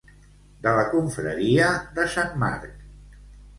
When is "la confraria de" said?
0.79-2.09